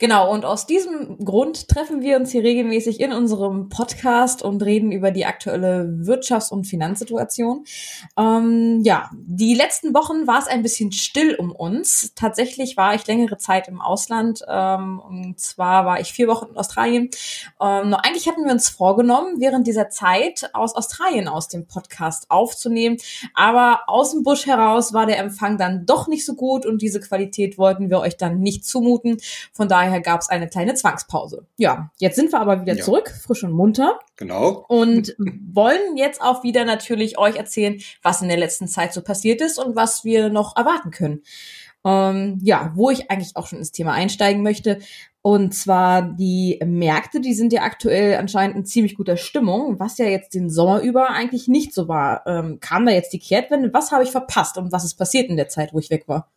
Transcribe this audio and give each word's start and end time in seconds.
Genau, 0.00 0.32
und 0.32 0.44
aus 0.44 0.64
diesem 0.64 1.18
Grund 1.24 1.66
treffen 1.66 2.02
wir 2.02 2.18
uns 2.18 2.30
hier 2.30 2.44
regelmäßig 2.44 3.00
in 3.00 3.12
unserem 3.12 3.68
Podcast 3.68 4.42
und 4.42 4.62
reden 4.62 4.92
über 4.92 5.10
die 5.10 5.26
aktuelle 5.26 5.86
Wirtschafts- 6.02 6.52
und 6.52 6.68
Finanzsituation. 6.68 7.64
Ähm, 8.16 8.80
ja, 8.84 9.10
die 9.12 9.54
letzten 9.54 9.94
Wochen 9.94 10.28
war 10.28 10.38
es 10.38 10.46
ein 10.46 10.62
bisschen 10.62 10.92
still 10.92 11.34
um 11.34 11.50
uns. 11.50 12.12
Tatsächlich 12.14 12.76
war 12.76 12.94
ich 12.94 13.08
längere 13.08 13.38
Zeit 13.38 13.66
im 13.66 13.80
Ausland. 13.80 14.44
Ähm, 14.48 15.00
und 15.00 15.40
zwar 15.40 15.84
war 15.84 15.98
ich 15.98 16.12
vier 16.12 16.28
Wochen 16.28 16.50
in 16.50 16.56
Australien. 16.56 17.10
Ähm, 17.60 17.92
eigentlich 17.94 18.28
hatten 18.28 18.44
wir 18.44 18.52
uns 18.52 18.68
vorgenommen, 18.68 19.40
während 19.40 19.66
dieser 19.66 19.90
Zeit 19.90 20.48
aus 20.52 20.76
Australien 20.76 21.26
aus 21.26 21.48
dem 21.48 21.66
Podcast 21.66 22.30
aufzunehmen. 22.30 22.98
Aber 23.34 23.80
aus 23.88 24.12
dem 24.12 24.22
Busch 24.22 24.46
heraus 24.46 24.92
war 24.92 25.06
der 25.06 25.18
Empfang 25.18 25.58
dann 25.58 25.86
doch 25.86 26.06
nicht 26.06 26.24
so 26.24 26.36
gut 26.36 26.66
und 26.66 26.82
diese 26.82 27.00
Qualität 27.00 27.58
wollten 27.58 27.90
wir 27.90 27.98
euch 27.98 28.16
dann 28.16 28.38
nicht 28.38 28.64
zumuten. 28.64 29.16
Von 29.52 29.66
daher 29.66 29.87
daher 29.88 30.00
gab 30.00 30.20
es 30.20 30.28
eine 30.28 30.48
kleine 30.48 30.74
Zwangspause. 30.74 31.46
Ja, 31.56 31.90
jetzt 31.98 32.16
sind 32.16 32.32
wir 32.32 32.40
aber 32.40 32.60
wieder 32.60 32.76
ja. 32.76 32.84
zurück, 32.84 33.10
frisch 33.10 33.42
und 33.44 33.52
munter. 33.52 33.98
Genau. 34.16 34.64
Und 34.68 35.16
wollen 35.52 35.96
jetzt 35.96 36.20
auch 36.20 36.42
wieder 36.42 36.64
natürlich 36.64 37.18
euch 37.18 37.36
erzählen, 37.36 37.80
was 38.02 38.22
in 38.22 38.28
der 38.28 38.38
letzten 38.38 38.68
Zeit 38.68 38.92
so 38.92 39.02
passiert 39.02 39.40
ist 39.40 39.58
und 39.58 39.76
was 39.76 40.04
wir 40.04 40.28
noch 40.28 40.56
erwarten 40.56 40.90
können. 40.90 41.22
Ähm, 41.84 42.38
ja, 42.42 42.72
wo 42.74 42.90
ich 42.90 43.10
eigentlich 43.10 43.36
auch 43.36 43.46
schon 43.46 43.60
ins 43.60 43.72
Thema 43.72 43.92
einsteigen 43.92 44.42
möchte. 44.42 44.80
Und 45.22 45.54
zwar 45.54 46.02
die 46.02 46.60
Märkte, 46.64 47.20
die 47.20 47.34
sind 47.34 47.52
ja 47.52 47.62
aktuell 47.62 48.16
anscheinend 48.16 48.56
in 48.56 48.64
ziemlich 48.64 48.96
guter 48.96 49.16
Stimmung, 49.16 49.78
was 49.78 49.98
ja 49.98 50.06
jetzt 50.06 50.34
den 50.34 50.48
Sommer 50.50 50.80
über 50.80 51.10
eigentlich 51.10 51.48
nicht 51.48 51.74
so 51.74 51.88
war. 51.88 52.26
Ähm, 52.26 52.58
kam 52.60 52.86
da 52.86 52.92
jetzt 52.92 53.12
die 53.12 53.18
Kehrtwende? 53.18 53.72
Was 53.72 53.92
habe 53.92 54.04
ich 54.04 54.10
verpasst 54.10 54.58
und 54.58 54.72
was 54.72 54.84
ist 54.84 54.94
passiert 54.94 55.28
in 55.28 55.36
der 55.36 55.48
Zeit, 55.48 55.72
wo 55.72 55.78
ich 55.78 55.90
weg 55.90 56.04
war? 56.08 56.30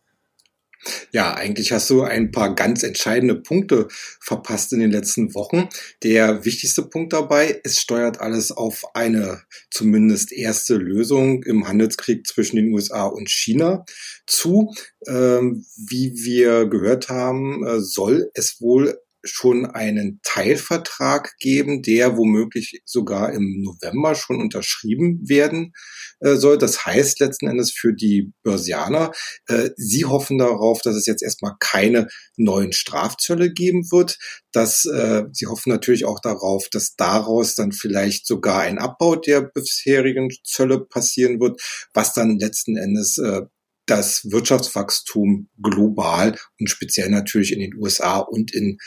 Ja, 1.12 1.34
eigentlich 1.34 1.72
hast 1.72 1.90
du 1.90 2.02
ein 2.02 2.32
paar 2.32 2.56
ganz 2.56 2.84
entscheidende 2.84 3.36
Punkte 3.36 3.88
verpasst 4.20 4.74
in 4.74 4.80
den 4.80 4.92
letzten 4.92 5.34
Wochen. 5.36 5.70
Der 6.04 6.46
wichtigste 6.46 6.84
Punkt 6.84 7.14
dabei, 7.14 7.60
es 7.64 7.80
steuert 7.80 8.20
alles 8.20 8.52
auf 8.52 8.96
eine 8.96 9.44
zumindest 9.70 10.32
erste 10.32 10.76
Lösung 10.76 11.44
im 11.44 11.68
Handelskrieg 11.68 12.26
zwischen 12.26 12.56
den 12.56 12.74
USA 12.74 13.06
und 13.06 13.30
China 13.30 13.86
zu. 14.26 14.74
Ähm, 15.08 15.66
wie 15.76 16.14
wir 16.16 16.68
gehört 16.68 17.10
haben, 17.10 17.66
äh, 17.66 17.80
soll 17.80 18.32
es 18.34 18.62
wohl 18.62 19.01
schon 19.24 19.66
einen 19.66 20.20
Teilvertrag 20.24 21.38
geben, 21.40 21.82
der 21.82 22.18
womöglich 22.18 22.82
sogar 22.86 23.34
im 23.34 23.62
November 23.62 24.16
schon 24.16 24.42
unterschrieben 24.42 25.22
werden 25.28 25.74
äh, 26.20 26.36
soll. 26.36 26.58
Das 26.58 26.86
heißt 26.86 27.20
letzten 27.20 27.48
Endes 27.48 27.72
für 27.72 27.94
die 27.94 28.34
Börsianer, 28.44 29.12
äh, 29.48 29.70
sie 29.76 30.06
hoffen 30.06 30.38
darauf, 30.38 30.82
dass 30.82 30.96
es 30.96 31.06
jetzt 31.06 31.24
erstmal 31.24 31.56
keine 31.60 32.08
neuen 32.38 32.74
Strafzölle 32.74 33.52
geben 33.52 33.92
wird. 33.92 34.18
Dass, 34.52 34.86
äh, 34.86 35.24
sie 35.32 35.48
hoffen 35.48 35.70
natürlich 35.70 36.06
auch 36.06 36.20
darauf, 36.20 36.68
dass 36.70 36.96
daraus 36.96 37.56
dann 37.56 37.72
vielleicht 37.72 38.28
sogar 38.28 38.62
ein 38.62 38.80
Abbau 38.80 39.16
der 39.16 39.42
bisherigen 39.42 40.30
Zölle 40.44 40.80
passieren 40.80 41.40
wird, 41.40 41.62
was 41.94 42.14
dann 42.14 42.40
letzten 42.40 42.78
Endes 42.78 43.18
äh, 43.18 43.42
das 43.86 44.32
Wirtschaftswachstum 44.32 45.50
global 45.62 46.38
und 46.60 46.70
speziell 46.70 47.10
natürlich 47.10 47.52
in 47.52 47.60
den 47.60 47.76
USA 47.76 48.20
und 48.20 48.54
in 48.54 48.78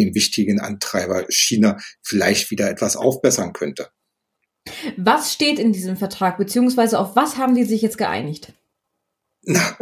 in 0.00 0.14
wichtigen 0.14 0.60
Antreiber 0.60 1.26
China 1.28 1.78
vielleicht 2.02 2.50
wieder 2.50 2.70
etwas 2.70 2.96
aufbessern 2.96 3.52
könnte. 3.52 3.88
Was 4.96 5.32
steht 5.32 5.58
in 5.58 5.72
diesem 5.72 5.96
Vertrag, 5.96 6.38
beziehungsweise 6.38 6.98
auf 6.98 7.16
was 7.16 7.36
haben 7.36 7.54
die 7.54 7.64
sich 7.64 7.82
jetzt 7.82 7.98
geeinigt? 7.98 8.52
Na, 9.44 9.76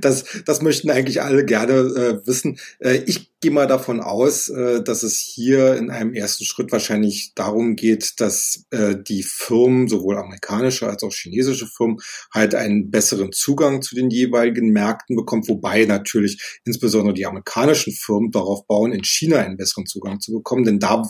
das, 0.00 0.42
das 0.44 0.62
möchten 0.62 0.90
eigentlich 0.90 1.22
alle 1.22 1.44
gerne 1.44 1.72
äh, 1.72 2.26
wissen. 2.26 2.60
Äh, 2.78 3.02
ich 3.06 3.32
gehe 3.40 3.50
mal 3.50 3.66
davon 3.66 4.00
aus, 4.00 4.48
äh, 4.48 4.80
dass 4.84 5.02
es 5.02 5.16
hier 5.16 5.74
in 5.74 5.90
einem 5.90 6.14
ersten 6.14 6.44
Schritt 6.44 6.70
wahrscheinlich 6.70 7.32
darum 7.34 7.74
geht, 7.74 8.20
dass 8.20 8.66
äh, 8.70 8.94
die 8.96 9.24
Firmen, 9.24 9.88
sowohl 9.88 10.18
amerikanische 10.18 10.88
als 10.88 11.02
auch 11.02 11.12
chinesische 11.12 11.66
Firmen, 11.66 11.98
halt 12.32 12.54
einen 12.54 12.92
besseren 12.92 13.32
Zugang 13.32 13.82
zu 13.82 13.96
den 13.96 14.08
jeweiligen 14.08 14.70
Märkten 14.70 15.16
bekommen, 15.16 15.48
wobei 15.48 15.84
natürlich 15.86 16.60
insbesondere 16.64 17.14
die 17.14 17.26
amerikanischen 17.26 17.92
Firmen 17.92 18.30
darauf 18.30 18.68
bauen, 18.68 18.92
in 18.92 19.02
China 19.02 19.38
einen 19.38 19.56
besseren 19.56 19.86
Zugang 19.86 20.20
zu 20.20 20.30
bekommen, 20.32 20.62
denn 20.62 20.78
da 20.78 21.02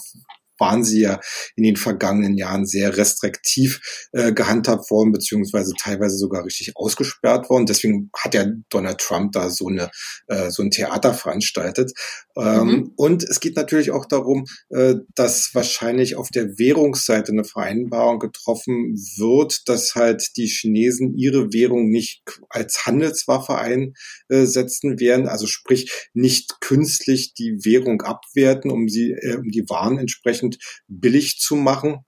waren 0.60 0.84
sie 0.84 1.00
ja 1.00 1.20
in 1.56 1.64
den 1.64 1.76
vergangenen 1.76 2.36
Jahren 2.36 2.66
sehr 2.66 2.96
restriktiv 2.96 3.80
äh, 4.12 4.32
gehandhabt 4.32 4.90
worden, 4.90 5.12
beziehungsweise 5.12 5.72
teilweise 5.78 6.16
sogar 6.16 6.44
richtig 6.44 6.72
ausgesperrt 6.76 7.50
worden. 7.50 7.66
Deswegen 7.66 8.10
hat 8.16 8.34
ja 8.34 8.46
Donald 8.68 8.98
Trump 8.98 9.32
da 9.32 9.50
so 9.50 9.68
eine 9.68 9.90
äh, 10.28 10.50
so 10.50 10.62
ein 10.62 10.70
Theater 10.70 11.14
veranstaltet. 11.14 11.92
Ähm, 12.36 12.66
mhm. 12.66 12.92
Und 12.96 13.24
es 13.24 13.40
geht 13.40 13.56
natürlich 13.56 13.90
auch 13.90 14.06
darum, 14.06 14.44
äh, 14.70 14.96
dass 15.14 15.50
wahrscheinlich 15.54 16.16
auf 16.16 16.28
der 16.30 16.58
Währungsseite 16.58 17.32
eine 17.32 17.44
Vereinbarung 17.44 18.18
getroffen 18.18 18.94
wird, 19.16 19.68
dass 19.68 19.94
halt 19.94 20.36
die 20.36 20.46
Chinesen 20.46 21.16
ihre 21.16 21.52
Währung 21.52 21.88
nicht 21.90 22.22
als 22.48 22.86
Handelswaffe 22.86 23.58
einsetzen 23.58 25.00
werden, 25.00 25.28
also 25.28 25.46
sprich 25.46 26.08
nicht 26.14 26.60
künstlich 26.60 27.34
die 27.34 27.58
Währung 27.64 28.02
abwerten, 28.02 28.70
um 28.70 28.88
sie, 28.88 29.12
äh, 29.12 29.36
um 29.36 29.48
die 29.48 29.68
Waren 29.68 29.98
entsprechend 29.98 30.49
entsprechend 30.50 30.58
billig 30.88 31.38
zu 31.38 31.56
machen 31.56 32.04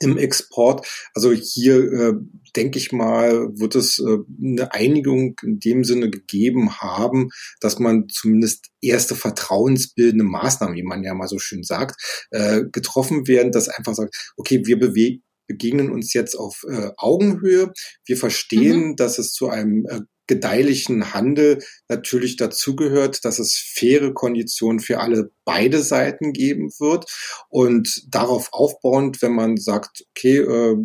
im 0.00 0.16
Export. 0.16 0.86
Also 1.14 1.30
hier 1.32 1.76
äh, 1.76 2.12
denke 2.56 2.78
ich 2.78 2.90
mal, 2.90 3.48
wird 3.54 3.74
es 3.74 3.98
äh, 3.98 4.18
eine 4.42 4.72
Einigung 4.72 5.36
in 5.42 5.60
dem 5.60 5.84
Sinne 5.84 6.10
gegeben 6.10 6.80
haben, 6.80 7.28
dass 7.60 7.78
man 7.78 8.08
zumindest 8.08 8.70
erste 8.80 9.14
vertrauensbildende 9.14 10.24
Maßnahmen, 10.24 10.74
wie 10.74 10.82
man 10.82 11.04
ja 11.04 11.14
mal 11.14 11.28
so 11.28 11.38
schön 11.38 11.62
sagt, 11.62 12.26
äh, 12.30 12.62
getroffen 12.72 13.28
werden, 13.28 13.52
dass 13.52 13.68
einfach 13.68 13.94
sagt, 13.94 14.32
okay, 14.36 14.62
wir 14.64 14.78
bewegen 14.78 15.22
begegnen 15.46 15.92
uns 15.92 16.14
jetzt 16.14 16.36
auf 16.36 16.64
äh, 16.66 16.90
Augenhöhe. 16.96 17.70
Wir 18.06 18.16
verstehen, 18.16 18.88
mhm. 18.88 18.96
dass 18.96 19.18
es 19.18 19.32
zu 19.32 19.50
einem 19.50 19.84
äh, 19.86 20.00
gedeihlichen 20.26 21.12
Handel 21.12 21.62
natürlich 21.88 22.36
dazugehört, 22.36 23.24
dass 23.24 23.38
es 23.38 23.56
faire 23.56 24.12
Konditionen 24.12 24.80
für 24.80 25.00
alle 25.00 25.30
beide 25.44 25.82
Seiten 25.82 26.32
geben 26.32 26.70
wird 26.78 27.06
und 27.48 28.04
darauf 28.08 28.48
aufbauend, 28.52 29.20
wenn 29.22 29.34
man 29.34 29.56
sagt, 29.56 30.04
okay, 30.10 30.38
äh, 30.38 30.76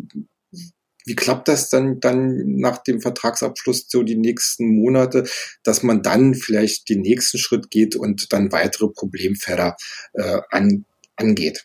wie 1.06 1.16
klappt 1.16 1.48
das 1.48 1.70
dann, 1.70 1.98
dann 2.00 2.56
nach 2.56 2.78
dem 2.78 3.00
Vertragsabschluss 3.00 3.86
so 3.88 4.02
die 4.02 4.16
nächsten 4.16 4.80
Monate, 4.80 5.24
dass 5.64 5.82
man 5.82 6.02
dann 6.02 6.34
vielleicht 6.34 6.88
den 6.88 7.00
nächsten 7.00 7.38
Schritt 7.38 7.70
geht 7.70 7.96
und 7.96 8.32
dann 8.32 8.52
weitere 8.52 8.88
Problemfelder 8.88 9.76
äh, 10.12 10.40
an, 10.50 10.84
angeht. 11.16 11.64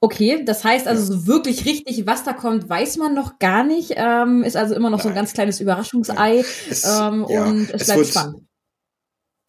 Okay, 0.00 0.44
das 0.44 0.62
heißt 0.62 0.86
also 0.86 1.12
so 1.12 1.26
wirklich 1.26 1.64
richtig, 1.64 2.06
was 2.06 2.24
da 2.24 2.32
kommt, 2.32 2.68
weiß 2.68 2.98
man 2.98 3.14
noch 3.14 3.38
gar 3.38 3.64
nicht. 3.64 3.94
Ähm, 3.96 4.42
ist 4.42 4.56
also 4.56 4.74
immer 4.74 4.90
noch 4.90 4.98
Nein. 4.98 5.04
so 5.04 5.08
ein 5.10 5.14
ganz 5.14 5.32
kleines 5.32 5.60
Überraschungsei 5.60 6.44
es, 6.70 6.84
ähm, 6.84 7.26
ja, 7.28 7.44
und 7.46 7.70
es, 7.72 7.82
es 7.82 7.84
bleibt 7.86 7.98
wird, 7.98 8.08
spannend. 8.08 8.46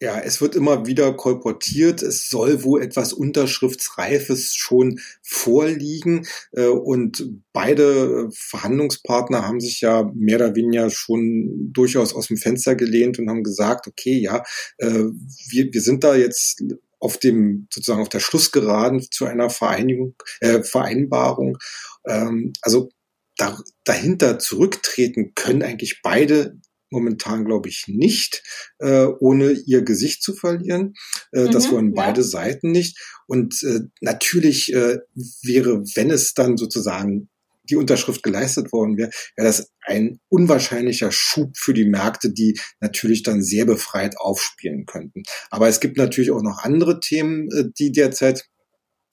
Ja, 0.00 0.20
es 0.20 0.40
wird 0.40 0.54
immer 0.54 0.86
wieder 0.86 1.12
kolportiert, 1.12 2.02
es 2.02 2.28
soll 2.28 2.62
wohl 2.62 2.82
etwas 2.82 3.12
Unterschriftsreifes 3.12 4.54
schon 4.54 5.00
vorliegen. 5.22 6.24
Äh, 6.52 6.66
und 6.66 7.28
beide 7.52 8.28
Verhandlungspartner 8.32 9.44
haben 9.44 9.58
sich 9.58 9.80
ja 9.80 10.08
mehr 10.14 10.36
oder 10.36 10.54
weniger 10.54 10.90
schon 10.90 11.72
durchaus 11.72 12.14
aus 12.14 12.28
dem 12.28 12.36
Fenster 12.36 12.76
gelehnt 12.76 13.18
und 13.18 13.28
haben 13.28 13.42
gesagt, 13.42 13.88
okay, 13.88 14.16
ja, 14.18 14.44
äh, 14.76 15.04
wir, 15.50 15.72
wir 15.72 15.80
sind 15.80 16.04
da 16.04 16.14
jetzt 16.14 16.62
auf 17.00 17.18
dem 17.18 17.68
sozusagen 17.72 18.02
auf 18.02 18.08
der 18.08 18.20
Schlussgeraden 18.20 19.06
zu 19.10 19.26
einer 19.26 19.50
Vereinigung, 19.50 20.14
äh, 20.40 20.62
Vereinbarung. 20.62 21.58
Ähm, 22.06 22.52
also 22.62 22.90
da, 23.36 23.58
dahinter 23.84 24.38
zurücktreten 24.38 25.32
können 25.34 25.62
eigentlich 25.62 26.00
beide 26.02 26.58
momentan, 26.90 27.44
glaube 27.44 27.68
ich, 27.68 27.84
nicht, 27.86 28.42
äh, 28.78 29.04
ohne 29.04 29.52
ihr 29.52 29.82
Gesicht 29.82 30.22
zu 30.22 30.34
verlieren. 30.34 30.94
Äh, 31.32 31.44
mhm, 31.44 31.50
das 31.50 31.70
wollen 31.70 31.94
beide 31.94 32.22
ja. 32.22 32.26
Seiten 32.26 32.70
nicht. 32.70 32.98
Und 33.26 33.62
äh, 33.62 33.80
natürlich 34.00 34.72
äh, 34.72 34.98
wäre, 35.42 35.82
wenn 35.94 36.10
es 36.10 36.34
dann 36.34 36.56
sozusagen 36.56 37.28
die 37.70 37.76
Unterschrift 37.76 38.22
geleistet 38.22 38.72
worden 38.72 38.96
wäre, 38.96 39.10
wäre 39.36 39.46
das 39.46 39.72
ein 39.82 40.20
unwahrscheinlicher 40.28 41.10
Schub 41.12 41.56
für 41.56 41.74
die 41.74 41.84
Märkte, 41.84 42.30
die 42.30 42.58
natürlich 42.80 43.22
dann 43.22 43.42
sehr 43.42 43.64
befreit 43.64 44.16
aufspielen 44.18 44.86
könnten. 44.86 45.22
Aber 45.50 45.68
es 45.68 45.80
gibt 45.80 45.96
natürlich 45.96 46.30
auch 46.30 46.42
noch 46.42 46.58
andere 46.62 47.00
Themen, 47.00 47.48
äh, 47.50 47.64
die 47.78 47.92
derzeit 47.92 48.48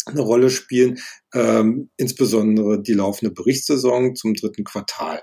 eine 0.05 0.21
Rolle 0.21 0.49
spielen, 0.49 0.99
ähm, 1.33 1.89
insbesondere 1.97 2.81
die 2.81 2.93
laufende 2.93 3.33
Berichtssaison 3.33 4.15
zum 4.15 4.35
dritten 4.35 4.63
Quartal. 4.63 5.21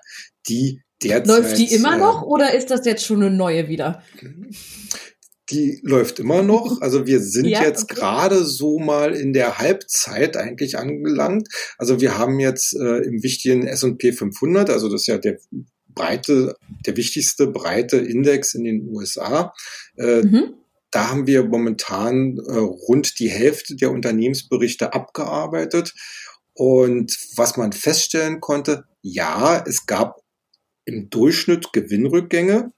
Die 0.48 0.82
derzeit, 1.02 1.26
Läuft 1.26 1.58
die 1.58 1.72
immer 1.72 1.94
äh, 1.94 1.98
noch 1.98 2.22
oder 2.22 2.54
ist 2.54 2.70
das 2.70 2.84
jetzt 2.84 3.04
schon 3.04 3.22
eine 3.22 3.30
neue 3.30 3.68
wieder? 3.68 4.02
Die 5.52 5.80
läuft 5.82 6.18
immer 6.18 6.42
noch. 6.42 6.80
Also 6.80 7.06
wir 7.06 7.20
sind 7.20 7.46
ja, 7.46 7.62
jetzt 7.62 7.84
okay. 7.84 7.94
gerade 7.94 8.44
so 8.44 8.78
mal 8.78 9.14
in 9.14 9.32
der 9.32 9.58
Halbzeit 9.58 10.36
eigentlich 10.36 10.78
angelangt. 10.78 11.48
Also 11.78 12.00
wir 12.00 12.18
haben 12.18 12.40
jetzt 12.40 12.74
äh, 12.74 12.98
im 12.98 13.22
wichtigen 13.22 13.66
S&P 13.66 14.12
500, 14.12 14.70
also 14.70 14.88
das 14.88 15.02
ist 15.02 15.06
ja 15.06 15.18
der 15.18 15.38
breite, 15.94 16.56
der 16.86 16.96
wichtigste 16.96 17.46
breite 17.46 17.98
Index 17.98 18.54
in 18.54 18.64
den 18.64 18.88
USA. 18.88 19.52
Äh, 19.96 20.22
mhm. 20.22 20.54
Da 20.90 21.08
haben 21.08 21.26
wir 21.26 21.44
momentan 21.44 22.38
äh, 22.38 22.52
rund 22.58 23.18
die 23.18 23.30
Hälfte 23.30 23.76
der 23.76 23.90
Unternehmensberichte 23.90 24.92
abgearbeitet. 24.92 25.94
Und 26.54 27.16
was 27.36 27.56
man 27.56 27.72
feststellen 27.72 28.40
konnte, 28.40 28.84
ja, 29.00 29.64
es 29.66 29.86
gab 29.86 30.20
im 30.84 31.08
Durchschnitt 31.08 31.72
Gewinnrückgänge. 31.72 32.72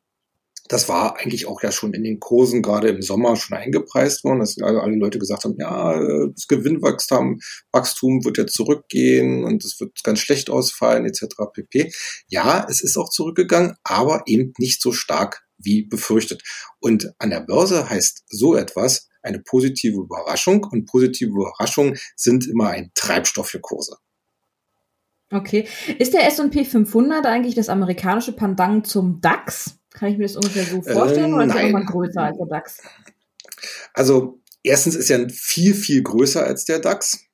Das 0.68 0.88
war 0.88 1.18
eigentlich 1.18 1.46
auch 1.46 1.62
ja 1.62 1.70
schon 1.70 1.92
in 1.92 2.04
den 2.04 2.20
Kursen 2.20 2.62
gerade 2.62 2.88
im 2.88 3.02
Sommer 3.02 3.36
schon 3.36 3.56
eingepreist 3.56 4.24
worden, 4.24 4.40
dass 4.40 4.56
alle 4.58 4.96
Leute 4.96 5.18
gesagt 5.18 5.44
haben, 5.44 5.56
ja, 5.58 6.00
das 6.28 6.46
Gewinnwachstum 6.48 7.40
Wachstum 7.70 8.24
wird 8.24 8.38
ja 8.38 8.46
zurückgehen 8.46 9.44
und 9.44 9.62
es 9.62 9.78
wird 9.78 10.02
ganz 10.02 10.20
schlecht 10.20 10.48
ausfallen 10.48 11.04
etc. 11.04 11.26
pp. 11.52 11.92
Ja, 12.28 12.66
es 12.68 12.82
ist 12.82 12.96
auch 12.96 13.10
zurückgegangen, 13.10 13.76
aber 13.84 14.22
eben 14.26 14.54
nicht 14.58 14.80
so 14.80 14.92
stark 14.92 15.44
wie 15.58 15.82
befürchtet. 15.82 16.42
Und 16.80 17.12
an 17.18 17.30
der 17.30 17.40
Börse 17.40 17.88
heißt 17.88 18.24
so 18.28 18.54
etwas 18.56 19.08
eine 19.22 19.40
positive 19.40 20.00
Überraschung 20.00 20.64
und 20.64 20.86
positive 20.86 21.30
Überraschungen 21.30 21.98
sind 22.16 22.46
immer 22.46 22.68
ein 22.70 22.90
Treibstoff 22.94 23.48
für 23.48 23.60
Kurse. 23.60 23.96
Okay. 25.30 25.66
Ist 25.98 26.14
der 26.14 26.26
S&P 26.26 26.64
500 26.64 27.26
eigentlich 27.26 27.54
das 27.54 27.68
amerikanische 27.68 28.32
Pendant 28.32 28.86
zum 28.86 29.20
DAX? 29.20 29.78
Kann 29.94 30.10
ich 30.10 30.18
mir 30.18 30.24
das 30.24 30.36
ungefähr 30.36 30.64
so 30.64 30.82
vorstellen 30.82 31.30
äh, 31.30 31.34
oder 31.34 31.46
ist 31.46 31.54
er 31.54 31.62
nochmal 31.64 31.84
größer 31.84 32.20
als 32.20 32.36
der 32.36 32.46
DAX? 32.46 32.82
Also 33.94 34.40
erstens 34.64 34.96
ist 34.96 35.08
er 35.08 35.28
viel, 35.30 35.72
viel 35.72 36.02
größer 36.02 36.44
als 36.44 36.64
der 36.64 36.80
DAX. 36.80 37.24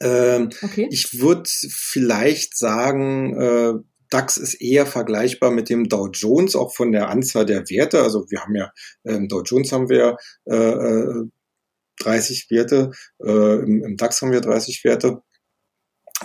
Ähm, 0.00 0.50
okay. 0.62 0.88
Ich 0.90 1.20
würde 1.20 1.48
vielleicht 1.48 2.56
sagen, 2.56 3.40
äh, 3.40 3.72
DAX 4.10 4.36
ist 4.36 4.60
eher 4.60 4.84
vergleichbar 4.84 5.50
mit 5.50 5.70
dem 5.70 5.88
Dow 5.88 6.08
Jones, 6.08 6.54
auch 6.54 6.74
von 6.74 6.92
der 6.92 7.08
Anzahl 7.08 7.46
der 7.46 7.68
Werte. 7.70 8.02
Also 8.02 8.26
wir 8.28 8.42
haben 8.42 8.54
ja, 8.54 8.70
im 9.04 9.28
Dow 9.28 9.42
Jones 9.42 9.72
haben 9.72 9.88
wir 9.88 10.18
äh, 10.44 11.26
30 12.00 12.46
äh, 12.50 12.54
Werte, 12.54 12.90
äh, 13.24 13.56
im, 13.64 13.82
im 13.82 13.96
DAX 13.96 14.20
haben 14.20 14.32
wir 14.32 14.42
30 14.42 14.84
Werte. 14.84 15.22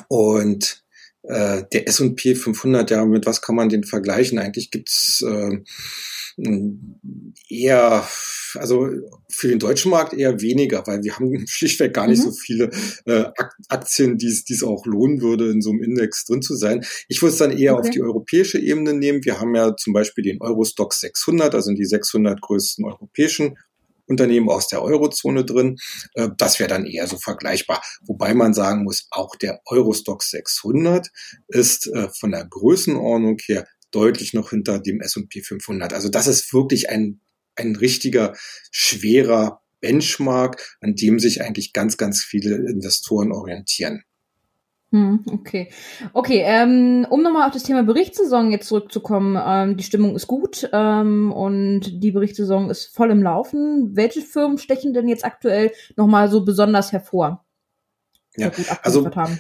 Und 0.10 0.84
äh, 1.24 1.64
der 1.72 1.88
S&P 1.88 2.36
500, 2.36 2.90
ja, 2.92 3.06
mit 3.06 3.26
was 3.26 3.42
kann 3.42 3.56
man 3.56 3.70
den 3.70 3.84
vergleichen? 3.84 4.40
Eigentlich 4.40 4.72
gibt's 4.72 5.24
äh, 5.26 5.58
eher, 7.50 8.08
also 8.56 8.90
für 9.30 9.48
den 9.48 9.60
deutschen 9.60 9.92
Markt 9.92 10.14
eher 10.14 10.42
weniger, 10.42 10.86
weil 10.88 11.04
wir 11.04 11.16
haben 11.16 11.32
schlichtweg 11.48 11.94
gar 11.94 12.08
nicht 12.08 12.20
mhm. 12.20 12.24
so 12.24 12.32
viele 12.32 12.72
äh, 13.06 13.26
Aktien, 13.70 14.18
die 14.18 14.28
es 14.28 14.64
auch 14.64 14.86
lohnen 14.86 15.22
würde, 15.22 15.52
in 15.52 15.62
so 15.62 15.72
einem 15.72 15.84
Index 15.84 16.26
drin 16.26 16.42
zu 16.42 16.56
sein. 16.56 16.86
Ich 17.08 17.22
würde 17.22 17.34
es 17.34 17.40
dann 17.40 17.58
eher 17.58 17.74
okay. 17.74 17.82
auf 17.82 17.90
die 17.92 18.02
europäische 18.02 18.60
Ebene 18.60 18.94
nehmen. 18.94 19.24
Wir 19.24 19.40
haben 19.40 19.56
ja 19.56 19.76
zum 19.76 19.94
Beispiel 19.94 20.24
den 20.24 20.42
Eurostock 20.42 20.94
600, 20.94 21.54
also 21.54 21.74
die 21.74 21.86
600 21.86 22.42
größten 22.42 22.86
europäischen 22.86 23.58
Unternehmen 24.12 24.50
aus 24.50 24.68
der 24.68 24.84
Eurozone 24.84 25.46
drin. 25.46 25.78
Äh, 26.14 26.30
das 26.38 26.60
wäre 26.60 26.70
dann 26.70 26.86
eher 26.86 27.08
so 27.08 27.18
vergleichbar. 27.18 27.82
Wobei 28.02 28.34
man 28.34 28.54
sagen 28.54 28.84
muss, 28.84 29.08
auch 29.10 29.36
der 29.36 29.62
Eurostock 29.66 30.24
600 30.24 31.10
ist 31.48 31.88
äh, 31.88 32.10
von 32.20 32.32
der 32.32 32.46
Größenordnung 32.46 33.38
her 33.46 33.66
deutlich 33.92 34.34
noch 34.34 34.52
hinter 34.52 34.80
dem 34.80 35.02
S&P 35.02 35.42
500. 35.42 35.94
Also 35.94 36.10
das 36.10 36.28
ist 36.28 36.54
wirklich 36.54 36.90
ein, 36.90 37.22
ein 37.56 37.76
richtiger, 37.76 38.34
schwerer 38.72 39.62
Benchmark, 39.82 40.78
an 40.80 40.96
dem 40.96 41.20
sich 41.20 41.42
eigentlich 41.42 41.74
ganz, 41.74 41.98
ganz 41.98 42.24
viele 42.24 42.56
Investoren 42.56 43.32
orientieren. 43.32 44.04
Hm, 44.92 45.24
okay. 45.32 45.72
Okay, 46.12 46.44
ähm, 46.46 47.08
um 47.10 47.24
nochmal 47.24 47.48
auf 47.48 47.54
das 47.54 47.64
Thema 47.64 47.84
Berichtssaison 47.84 48.52
jetzt 48.52 48.68
zurückzukommen, 48.68 49.42
ähm, 49.42 49.78
die 49.78 49.86
Stimmung 49.86 50.16
ist 50.16 50.28
gut 50.28 50.70
ähm, 50.74 51.32
und 51.32 52.04
die 52.04 52.12
Berichtssaison 52.12 52.70
ist 52.70 52.94
voll 52.94 53.10
im 53.10 53.24
Laufen. 53.24 53.96
Welche 53.96 54.22
Firmen 54.22 54.58
stechen 54.58 54.94
denn 54.94 55.08
jetzt 55.08 55.24
aktuell 55.24 55.72
nochmal 55.96 56.30
so 56.30 56.44
besonders 56.44 56.92
hervor? 56.92 57.46
Ja, 58.36 58.52
also 58.84 59.10
haben? 59.16 59.40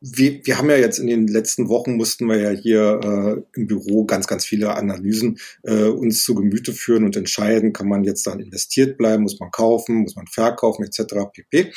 wir, 0.00 0.40
wir 0.44 0.58
haben 0.58 0.70
ja 0.70 0.76
jetzt 0.76 0.98
in 0.98 1.08
den 1.08 1.26
letzten 1.26 1.68
Wochen 1.68 1.96
mussten 1.96 2.26
wir 2.26 2.38
ja 2.38 2.50
hier 2.50 3.00
äh, 3.02 3.58
im 3.58 3.66
Büro 3.66 4.04
ganz, 4.04 4.26
ganz 4.26 4.44
viele 4.44 4.74
Analysen 4.74 5.38
äh, 5.62 5.84
uns 5.84 6.24
zu 6.24 6.34
Gemüte 6.34 6.72
führen 6.72 7.04
und 7.04 7.16
entscheiden, 7.16 7.72
kann 7.72 7.88
man 7.88 8.04
jetzt 8.04 8.26
dann 8.26 8.40
investiert 8.40 8.98
bleiben, 8.98 9.24
muss 9.24 9.40
man 9.40 9.50
kaufen, 9.50 10.02
muss 10.02 10.14
man 10.14 10.26
verkaufen 10.26 10.84
etc. 10.84 11.14
pp. 11.32 11.72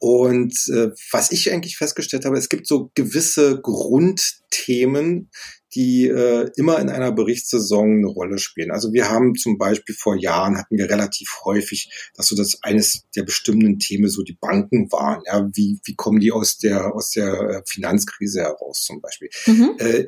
Und 0.00 0.54
äh, 0.72 0.88
was 1.12 1.30
ich 1.30 1.52
eigentlich 1.52 1.76
festgestellt 1.76 2.24
habe, 2.24 2.38
es 2.38 2.48
gibt 2.48 2.66
so 2.66 2.90
gewisse 2.94 3.60
Grundthemen, 3.60 5.30
die 5.74 6.08
äh, 6.08 6.50
immer 6.56 6.78
in 6.78 6.88
einer 6.88 7.12
Berichtssaison 7.12 7.98
eine 7.98 8.06
Rolle 8.06 8.38
spielen. 8.38 8.70
Also 8.70 8.94
wir 8.94 9.10
haben 9.10 9.34
zum 9.34 9.58
Beispiel 9.58 9.94
vor 9.94 10.16
Jahren 10.16 10.56
hatten 10.56 10.78
wir 10.78 10.88
relativ 10.88 11.28
häufig, 11.44 11.90
dass 12.14 12.28
so 12.28 12.34
das 12.34 12.62
eines 12.62 13.04
der 13.14 13.24
bestimmten 13.24 13.78
Themen 13.78 14.08
so 14.08 14.22
die 14.22 14.38
Banken 14.40 14.90
waren. 14.90 15.20
Ja, 15.26 15.46
wie 15.52 15.78
wie 15.84 15.94
kommen 15.94 16.18
die 16.18 16.32
aus 16.32 16.56
der 16.56 16.94
aus 16.94 17.10
der 17.10 17.34
äh, 17.34 17.62
Finanzkrise 17.68 18.40
heraus 18.40 18.82
zum 18.84 19.02
Beispiel? 19.02 19.28
Mhm. 19.46 19.76
Äh, 19.78 20.06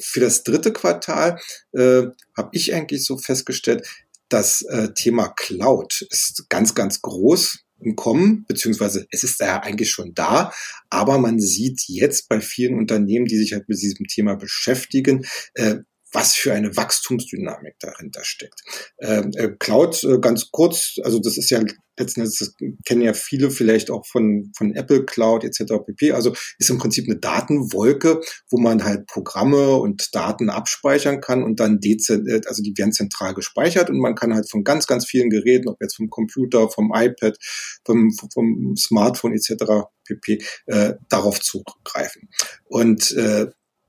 für 0.00 0.20
das 0.20 0.42
dritte 0.42 0.72
Quartal 0.72 1.40
äh, 1.72 2.02
habe 2.36 2.50
ich 2.52 2.74
eigentlich 2.74 3.04
so 3.04 3.18
festgestellt, 3.18 3.86
das 4.28 4.62
äh, 4.62 4.92
Thema 4.94 5.28
Cloud 5.28 6.06
ist 6.10 6.48
ganz 6.48 6.74
ganz 6.74 7.02
groß 7.02 7.64
im 7.80 7.96
Kommen, 7.96 8.44
beziehungsweise 8.48 9.06
es 9.10 9.22
ist 9.22 9.40
ja 9.40 9.60
eigentlich 9.62 9.90
schon 9.90 10.14
da, 10.14 10.52
aber 10.90 11.18
man 11.18 11.40
sieht 11.40 11.82
jetzt 11.86 12.28
bei 12.28 12.40
vielen 12.40 12.74
Unternehmen, 12.76 13.26
die 13.26 13.36
sich 13.36 13.52
halt 13.52 13.68
mit 13.68 13.80
diesem 13.80 14.06
Thema 14.06 14.34
beschäftigen, 14.34 15.24
äh, 15.54 15.76
was 16.12 16.34
für 16.34 16.52
eine 16.52 16.76
Wachstumsdynamik 16.76 17.74
dahinter 17.80 18.24
steckt. 18.24 18.62
Ähm, 19.00 19.30
äh, 19.34 19.50
Cloud, 19.58 20.02
äh, 20.04 20.18
ganz 20.20 20.50
kurz, 20.50 20.96
also 21.02 21.18
das 21.18 21.36
ist 21.36 21.50
ja 21.50 21.62
letzten 21.98 22.20
Endes, 22.20 22.38
das 22.38 22.54
kennen 22.84 23.02
ja 23.02 23.12
viele 23.12 23.50
vielleicht 23.50 23.90
auch 23.90 24.06
von, 24.06 24.52
von 24.56 24.74
Apple 24.74 25.04
Cloud 25.04 25.44
etc. 25.44 25.74
pp. 25.84 26.12
Also 26.12 26.34
ist 26.58 26.70
im 26.70 26.78
Prinzip 26.78 27.06
eine 27.06 27.18
Datenwolke, 27.18 28.20
wo 28.50 28.58
man 28.58 28.84
halt 28.84 29.06
Programme 29.06 29.76
und 29.76 30.14
Daten 30.14 30.50
abspeichern 30.50 31.20
kann 31.20 31.42
und 31.42 31.60
dann 31.60 31.80
dezent, 31.80 32.46
also 32.46 32.62
die 32.62 32.74
werden 32.76 32.92
zentral 32.92 33.34
gespeichert 33.34 33.90
und 33.90 33.98
man 33.98 34.14
kann 34.14 34.34
halt 34.34 34.50
von 34.50 34.64
ganz, 34.64 34.86
ganz 34.86 35.06
vielen 35.06 35.30
Geräten, 35.30 35.68
ob 35.68 35.80
jetzt 35.80 35.96
vom 35.96 36.10
Computer, 36.10 36.70
vom 36.70 36.92
iPad, 36.94 37.36
vom, 37.84 38.12
vom 38.32 38.74
Smartphone 38.76 39.34
etc. 39.34 39.88
pp. 40.04 40.42
Äh, 40.66 40.94
darauf 41.08 41.40
zugreifen. 41.40 42.28
Und 42.64 43.12
äh, 43.12 43.46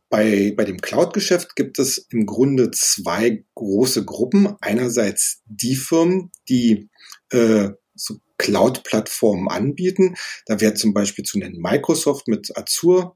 bei, 0.09 0.53
bei 0.55 0.65
dem 0.65 0.81
Cloud-Geschäft 0.81 1.55
gibt 1.55 1.79
es 1.79 2.07
im 2.09 2.25
Grunde 2.25 2.71
zwei 2.71 3.45
große 3.55 4.05
Gruppen. 4.05 4.55
Einerseits 4.61 5.41
die 5.45 5.75
Firmen, 5.75 6.31
die 6.47 6.89
äh, 7.31 7.69
so 7.93 8.17
Cloud-Plattformen 8.37 9.49
anbieten. 9.49 10.15
Da 10.45 10.61
wäre 10.61 10.73
zum 10.73 10.93
Beispiel 10.93 11.25
zu 11.25 11.37
nennen 11.37 11.61
Microsoft 11.61 12.27
mit 12.27 12.55
Azure, 12.57 13.15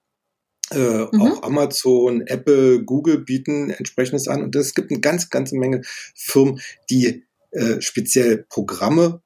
äh, 0.72 1.06
mhm. 1.12 1.22
Auch 1.22 1.44
Amazon, 1.44 2.22
Apple, 2.22 2.84
Google 2.84 3.20
bieten 3.20 3.70
entsprechendes 3.70 4.28
an. 4.28 4.44
Und 4.44 4.56
es 4.56 4.74
gibt 4.74 4.92
eine 4.92 5.02
ganz, 5.02 5.30
ganze 5.30 5.56
Menge 5.56 5.82
Firmen, 6.16 6.60
die 6.90 7.26
äh, 7.52 7.82
speziell 7.82 8.46
Programme 8.50 9.22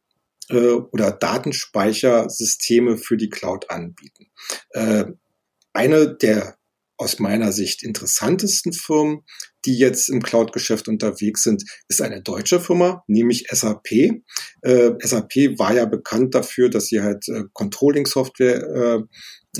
äh, 0.50 0.72
oder 0.72 1.12
Datenspeichersysteme 1.12 2.98
für 2.98 3.18
die 3.18 3.30
Cloud 3.30 3.70
anbieten. 3.70 4.28
Äh, 4.72 5.06
eine 5.74 6.16
der 6.16 6.57
aus 6.98 7.20
meiner 7.20 7.52
Sicht 7.52 7.84
interessantesten 7.84 8.74
Firmen, 8.74 9.22
die 9.66 9.78
jetzt 9.78 10.10
im 10.10 10.22
Cloud-Geschäft 10.22 10.88
unterwegs 10.88 11.44
sind, 11.44 11.64
ist 11.88 12.02
eine 12.02 12.22
deutsche 12.22 12.60
Firma, 12.60 13.04
nämlich 13.08 13.48
SAP. 13.52 13.92
Äh, 14.62 14.92
SAP 15.00 15.60
war 15.60 15.74
ja 15.74 15.86
bekannt 15.86 16.36
dafür, 16.36 16.70
dass 16.70 16.88
sie 16.88 17.02
halt 17.02 17.28
äh, 17.28 17.44
Controlling-Software 17.54 18.64
äh, 18.64 19.04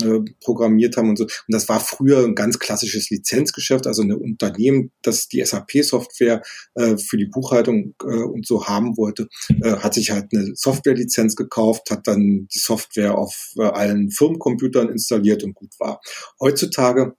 äh, 0.00 0.20
programmiert 0.40 0.96
haben 0.96 1.08
und 1.08 1.16
so. 1.16 1.24
Und 1.24 1.32
das 1.48 1.68
war 1.68 1.80
früher 1.80 2.24
ein 2.24 2.34
ganz 2.34 2.58
klassisches 2.58 3.10
Lizenzgeschäft, 3.10 3.86
also 3.86 4.02
ein 4.02 4.12
Unternehmen, 4.12 4.92
das 5.02 5.28
die 5.28 5.44
SAP-Software 5.44 6.42
äh, 6.74 6.96
für 6.96 7.16
die 7.16 7.26
Buchhaltung 7.26 7.94
äh, 8.02 8.06
und 8.06 8.46
so 8.46 8.66
haben 8.66 8.96
wollte, 8.96 9.28
hat 9.62 9.94
sich 9.94 10.10
halt 10.10 10.26
eine 10.32 10.52
Software-Lizenz 10.54 11.36
gekauft, 11.36 11.90
hat 11.90 12.06
dann 12.06 12.48
die 12.52 12.58
Software 12.58 13.16
auf 13.16 13.52
allen 13.56 14.10
Firmencomputern 14.10 14.88
installiert 14.88 15.42
und 15.42 15.54
gut 15.54 15.72
war. 15.78 16.00
Heutzutage 16.40 17.14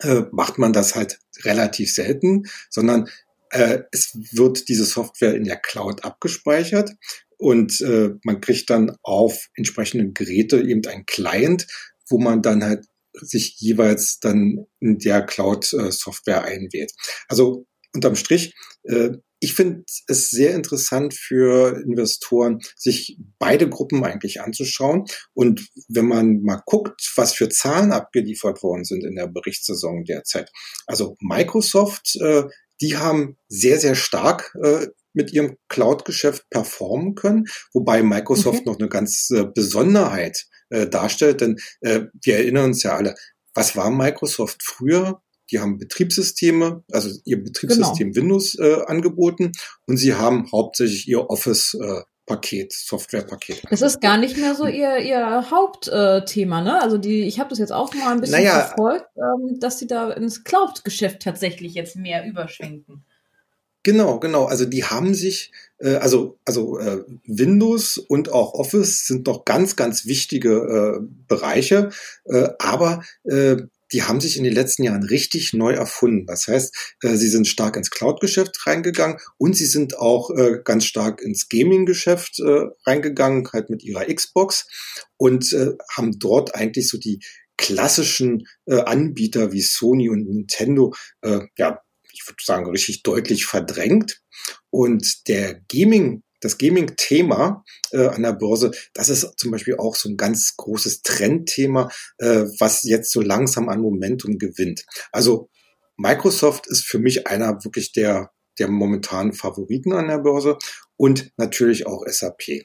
äh, 0.00 0.22
macht 0.32 0.58
man 0.58 0.72
das 0.72 0.94
halt 0.94 1.18
relativ 1.44 1.92
selten, 1.92 2.44
sondern 2.70 3.08
äh, 3.50 3.80
es 3.92 4.16
wird 4.32 4.68
diese 4.68 4.84
Software 4.84 5.34
in 5.34 5.44
der 5.44 5.56
Cloud 5.56 6.04
abgespeichert 6.04 6.90
und 7.38 7.80
äh, 7.80 8.10
man 8.24 8.40
kriegt 8.40 8.70
dann 8.70 8.96
auf 9.02 9.48
entsprechenden 9.54 10.14
Geräte 10.14 10.60
eben 10.60 10.84
ein 10.86 11.06
Client, 11.06 11.66
wo 12.08 12.18
man 12.18 12.42
dann 12.42 12.64
halt 12.64 12.86
sich 13.12 13.56
jeweils 13.58 14.20
dann 14.20 14.66
in 14.80 14.98
der 14.98 15.22
Cloud-Software 15.22 16.44
äh, 16.44 16.56
einwählt. 16.56 16.92
Also 17.28 17.66
unterm 17.94 18.16
Strich, 18.16 18.54
äh, 18.84 19.10
ich 19.40 19.54
finde 19.54 19.84
es 20.06 20.30
sehr 20.30 20.54
interessant 20.54 21.14
für 21.14 21.80
Investoren, 21.84 22.60
sich 22.76 23.18
beide 23.38 23.68
Gruppen 23.68 24.04
eigentlich 24.04 24.40
anzuschauen. 24.40 25.04
Und 25.32 25.68
wenn 25.88 26.08
man 26.08 26.42
mal 26.42 26.60
guckt, 26.66 27.12
was 27.16 27.34
für 27.34 27.48
Zahlen 27.48 27.92
abgeliefert 27.92 28.62
worden 28.62 28.84
sind 28.84 29.04
in 29.04 29.14
der 29.14 29.28
Berichtssaison 29.28 30.04
derzeit. 30.04 30.50
Also 30.86 31.16
Microsoft, 31.20 32.16
äh, 32.20 32.44
die 32.80 32.96
haben 32.96 33.36
sehr, 33.48 33.78
sehr 33.78 33.94
stark 33.94 34.56
äh, 34.62 34.88
mit 35.12 35.32
ihrem 35.32 35.56
Cloud-Geschäft 35.68 36.44
performen 36.50 37.14
können, 37.14 37.46
wobei 37.72 38.02
Microsoft 38.02 38.60
okay. 38.60 38.70
noch 38.70 38.78
eine 38.78 38.88
ganz 38.88 39.30
äh, 39.30 39.44
Besonderheit 39.44 40.46
darstellt, 40.90 41.40
denn 41.40 41.56
wir 41.80 42.36
erinnern 42.36 42.66
uns 42.66 42.82
ja 42.82 42.94
alle, 42.94 43.14
was 43.54 43.74
war 43.74 43.90
Microsoft 43.90 44.62
früher? 44.62 45.22
Die 45.50 45.60
haben 45.60 45.78
Betriebssysteme, 45.78 46.84
also 46.92 47.10
ihr 47.24 47.42
Betriebssystem 47.42 48.12
genau. 48.12 48.22
Windows 48.22 48.58
äh, 48.58 48.82
angeboten 48.86 49.52
und 49.86 49.96
sie 49.96 50.14
haben 50.14 50.50
hauptsächlich 50.52 51.08
ihr 51.08 51.30
Office 51.30 51.74
äh, 51.74 52.02
Paket, 52.28 52.72
Softwarepaket. 52.72 53.62
Das 53.70 53.82
ist 53.82 54.00
gar 54.00 54.18
nicht 54.18 54.36
mehr 54.36 54.54
so 54.54 54.66
ihr, 54.66 54.98
ihr 54.98 55.50
Hauptthema, 55.50 56.60
ne? 56.60 56.80
Also 56.80 56.98
die, 56.98 57.22
ich 57.22 57.40
habe 57.40 57.48
das 57.48 57.58
jetzt 57.58 57.72
auch 57.72 57.92
mal 57.94 58.12
ein 58.12 58.20
bisschen 58.20 58.36
naja, 58.36 58.60
verfolgt, 58.60 59.06
ähm, 59.16 59.58
dass 59.58 59.78
sie 59.78 59.86
da 59.86 60.10
ins 60.10 60.44
Cloud-Geschäft 60.44 61.22
tatsächlich 61.22 61.74
jetzt 61.74 61.96
mehr 61.96 62.26
überschwenken. 62.26 63.04
Genau, 63.82 64.18
genau. 64.18 64.44
Also 64.44 64.66
die 64.66 64.84
haben 64.84 65.14
sich, 65.14 65.50
äh, 65.78 65.94
also 65.94 66.38
also 66.44 66.78
äh, 66.78 67.04
Windows 67.26 67.96
und 67.96 68.30
auch 68.30 68.52
Office 68.52 69.06
sind 69.06 69.26
noch 69.26 69.46
ganz, 69.46 69.76
ganz 69.76 70.04
wichtige 70.04 71.00
äh, 71.00 71.06
Bereiche, 71.26 71.90
äh, 72.26 72.48
aber 72.58 73.02
äh, 73.24 73.56
die 73.92 74.02
haben 74.02 74.20
sich 74.20 74.36
in 74.36 74.44
den 74.44 74.52
letzten 74.52 74.82
Jahren 74.82 75.02
richtig 75.02 75.52
neu 75.52 75.72
erfunden. 75.72 76.26
Das 76.26 76.46
heißt, 76.46 76.96
äh, 77.02 77.16
sie 77.16 77.28
sind 77.28 77.46
stark 77.46 77.76
ins 77.76 77.90
Cloud-Geschäft 77.90 78.66
reingegangen 78.66 79.18
und 79.38 79.56
sie 79.56 79.66
sind 79.66 79.98
auch 79.98 80.30
äh, 80.30 80.58
ganz 80.64 80.84
stark 80.84 81.20
ins 81.20 81.48
Gaming-Geschäft 81.48 82.40
äh, 82.40 82.66
reingegangen, 82.86 83.48
halt 83.52 83.70
mit 83.70 83.82
ihrer 83.82 84.04
Xbox 84.06 84.66
und 85.16 85.52
äh, 85.52 85.72
haben 85.96 86.18
dort 86.18 86.54
eigentlich 86.54 86.88
so 86.88 86.98
die 86.98 87.20
klassischen 87.56 88.46
äh, 88.66 88.80
Anbieter 88.80 89.52
wie 89.52 89.62
Sony 89.62 90.08
und 90.08 90.28
Nintendo 90.28 90.94
äh, 91.22 91.40
ja 91.56 91.80
ich 92.18 92.26
würde 92.26 92.42
sagen, 92.42 92.70
richtig 92.70 93.02
deutlich 93.02 93.46
verdrängt. 93.46 94.20
Und 94.70 95.28
der 95.28 95.60
Gaming 95.68 96.22
das 96.40 96.58
Gaming-Thema 96.58 97.64
äh, 97.90 98.06
an 98.06 98.22
der 98.22 98.32
Börse, 98.32 98.70
das 98.94 99.08
ist 99.08 99.38
zum 99.38 99.50
Beispiel 99.50 99.76
auch 99.78 99.94
so 99.94 100.08
ein 100.08 100.16
ganz 100.16 100.54
großes 100.56 101.02
Trendthema, 101.02 101.90
äh, 102.18 102.44
was 102.58 102.82
jetzt 102.84 103.12
so 103.12 103.20
langsam 103.20 103.68
an 103.68 103.80
Momentum 103.80 104.38
gewinnt. 104.38 104.84
Also 105.12 105.50
Microsoft 105.96 106.66
ist 106.68 106.84
für 106.84 106.98
mich 106.98 107.26
einer 107.26 107.64
wirklich 107.64 107.92
der, 107.92 108.30
der 108.58 108.68
momentanen 108.68 109.32
Favoriten 109.32 109.92
an 109.92 110.08
der 110.08 110.18
Börse 110.18 110.58
und 110.96 111.32
natürlich 111.36 111.86
auch 111.86 112.04
SAP. 112.06 112.64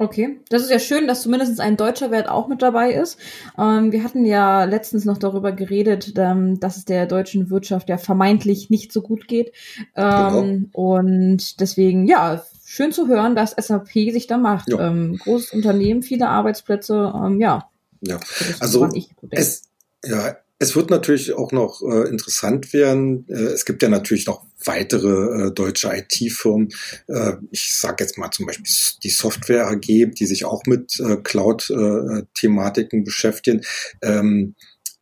Okay, 0.00 0.38
das 0.48 0.62
ist 0.62 0.70
ja 0.70 0.78
schön, 0.78 1.08
dass 1.08 1.22
zumindest 1.22 1.58
ein 1.58 1.76
deutscher 1.76 2.12
Wert 2.12 2.28
auch 2.28 2.46
mit 2.46 2.62
dabei 2.62 2.92
ist. 2.92 3.18
Ähm, 3.58 3.90
wir 3.90 4.04
hatten 4.04 4.24
ja 4.24 4.62
letztens 4.62 5.04
noch 5.04 5.18
darüber 5.18 5.50
geredet, 5.50 6.12
ähm, 6.16 6.60
dass 6.60 6.76
es 6.76 6.84
der 6.84 7.06
deutschen 7.06 7.50
Wirtschaft 7.50 7.88
ja 7.88 7.98
vermeintlich 7.98 8.70
nicht 8.70 8.92
so 8.92 9.02
gut 9.02 9.26
geht. 9.26 9.52
Ähm, 9.96 10.70
genau. 10.72 10.92
Und 10.94 11.58
deswegen, 11.58 12.06
ja, 12.06 12.44
schön 12.64 12.92
zu 12.92 13.08
hören, 13.08 13.34
dass 13.34 13.56
SAP 13.58 13.90
sich 14.12 14.28
da 14.28 14.38
macht. 14.38 14.68
Ja. 14.68 14.88
Ähm, 14.88 15.18
großes 15.18 15.52
Unternehmen, 15.52 16.02
viele 16.02 16.28
Arbeitsplätze, 16.28 17.12
ähm, 17.16 17.40
ja. 17.40 17.68
Ja, 18.00 18.20
also 18.60 18.88
es, 19.30 19.64
ja, 20.04 20.36
es 20.60 20.76
wird 20.76 20.90
natürlich 20.90 21.32
auch 21.32 21.50
noch 21.50 21.82
äh, 21.82 22.08
interessant 22.08 22.72
werden. 22.72 23.26
Äh, 23.28 23.34
es 23.34 23.64
gibt 23.64 23.82
ja 23.82 23.88
natürlich 23.88 24.26
noch 24.26 24.46
weitere 24.64 25.48
äh, 25.48 25.52
deutsche 25.52 25.90
IT-Firmen. 25.92 26.68
Äh, 27.06 27.34
ich 27.50 27.76
sage 27.76 28.04
jetzt 28.04 28.18
mal 28.18 28.30
zum 28.30 28.46
Beispiel 28.46 28.66
die 29.02 29.10
Software 29.10 29.68
AG, 29.68 29.80
die 29.80 30.26
sich 30.26 30.44
auch 30.44 30.62
mit 30.66 30.98
äh, 31.00 31.16
Cloud-Thematiken 31.16 33.04
beschäftigen. 33.04 33.62
Ähm, 34.02 34.54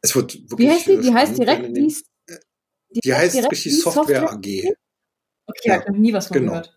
es 0.03 0.15
wird 0.15 0.39
wirklich. 0.51 0.69
Wie 0.69 0.71
heißt 0.71 0.87
die? 0.87 1.01
Die 1.01 1.15
heißt 1.15 1.39
direkt 1.39 1.77
die, 1.77 1.97
die, 2.91 3.01
die 3.01 3.15
heißt 3.15 3.37
wirklich 3.37 3.63
die 3.63 3.71
Software, 3.71 4.21
Software 4.21 4.33
AG. 4.33 4.75
Okay, 5.49 5.69
ja, 5.69 5.81
ich 5.81 5.87
habe 5.87 5.99
nie 5.99 6.13
was 6.13 6.27
von 6.29 6.39
genau. 6.39 6.51
gehört. 6.53 6.73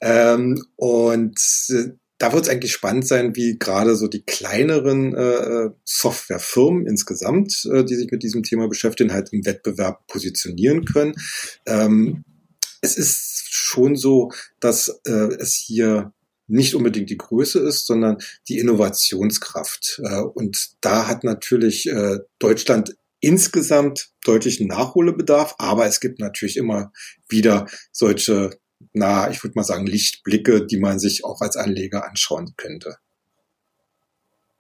ähm, 0.01 0.65
und 0.77 1.41
äh, 1.71 1.91
da 2.19 2.33
wird 2.33 2.45
es 2.45 2.49
eigentlich 2.51 2.73
spannend 2.73 3.07
sein, 3.07 3.37
wie 3.37 3.59
gerade 3.59 3.95
so 3.95 4.09
die 4.09 4.23
kleineren 4.23 5.15
äh, 5.15 5.71
Softwarefirmen 5.85 6.87
insgesamt, 6.87 7.69
äh, 7.73 7.85
die 7.85 7.95
sich 7.95 8.11
mit 8.11 8.23
diesem 8.23 8.43
Thema 8.43 8.69
beschäftigen, 8.69 9.13
halt 9.13 9.33
im 9.33 9.45
Wettbewerb 9.45 10.07
positionieren 10.07 10.85
können. 10.85 11.15
Ähm, 11.67 12.25
es 12.81 12.97
ist 12.97 13.49
schon 13.51 13.97
so, 13.97 14.31
dass 14.61 15.01
äh, 15.07 15.35
es 15.39 15.55
hier 15.55 16.13
nicht 16.49 16.75
unbedingt 16.75 17.11
die 17.11 17.19
Größe 17.19 17.59
ist, 17.61 17.87
sondern 17.87 18.19
die 18.49 18.59
Innovationskraft. 18.59 20.01
Äh, 20.05 20.21
und 20.21 20.71
da 20.81 21.09
hat 21.09 21.25
natürlich 21.25 21.89
äh, 21.89 22.19
Deutschland 22.39 22.97
insgesamt 23.21 24.11
deutlichen 24.25 24.69
Nachholbedarf, 24.69 25.57
aber 25.59 25.87
es 25.87 26.01
gibt 26.01 26.21
natürlich 26.21 26.57
immer 26.57 26.93
wieder 27.29 27.67
solche 27.91 28.59
na, 28.93 29.31
ich 29.31 29.43
würde 29.43 29.55
mal 29.57 29.65
sagen, 29.65 29.87
Lichtblicke, 29.87 30.67
die 30.67 30.79
man 30.79 30.99
sich 30.99 31.25
auch 31.25 31.41
als 31.41 31.57
Anleger 31.57 32.09
anschauen 32.09 32.55
könnte. 32.57 32.97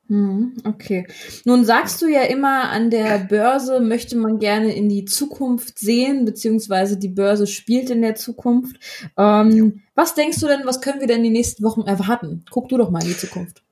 Hm, 0.08 0.56
okay. 0.64 1.06
Nun 1.44 1.64
sagst 1.64 2.00
du 2.00 2.06
ja 2.06 2.22
immer, 2.22 2.68
an 2.70 2.90
der 2.90 3.18
Börse 3.18 3.80
möchte 3.80 4.16
man 4.16 4.38
gerne 4.38 4.74
in 4.74 4.88
die 4.88 5.04
Zukunft 5.04 5.80
sehen, 5.80 6.24
beziehungsweise 6.24 6.96
die 6.96 7.08
Börse 7.08 7.46
spielt 7.48 7.90
in 7.90 8.02
der 8.02 8.14
Zukunft. 8.14 8.76
Ähm, 9.18 9.50
ja. 9.50 9.82
Was 9.96 10.14
denkst 10.14 10.38
du 10.38 10.46
denn, 10.46 10.60
was 10.64 10.80
können 10.80 11.00
wir 11.00 11.08
denn 11.08 11.24
die 11.24 11.30
nächsten 11.30 11.64
Wochen 11.64 11.82
erwarten? 11.82 12.44
Guck 12.50 12.68
du 12.68 12.78
doch 12.78 12.90
mal 12.90 13.02
in 13.02 13.08
die 13.08 13.16
Zukunft. 13.16 13.64